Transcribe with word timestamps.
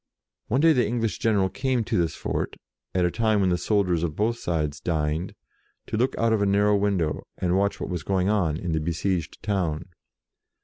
One 0.47 0.61
day 0.61 0.73
the 0.73 0.83
English 0.87 1.19
general 1.19 1.47
came 1.47 1.83
to 1.83 1.95
this 1.95 2.15
fort, 2.15 2.55
at 2.95 3.03
the 3.03 3.11
time 3.11 3.39
when 3.39 3.49
the 3.51 3.55
soldiers 3.59 4.01
of 4.01 4.15
both 4.15 4.39
sides 4.39 4.79
dined, 4.79 5.35
to 5.85 5.95
look 5.95 6.17
out 6.17 6.33
of 6.33 6.41
a 6.41 6.47
narrow 6.47 6.75
window, 6.75 7.21
and 7.37 7.55
watch 7.55 7.79
what 7.79 7.91
was 7.91 8.01
going 8.01 8.27
on 8.27 8.57
in 8.57 8.71
the 8.71 8.79
be 8.79 8.93
sieged 8.93 9.39
town. 9.43 9.89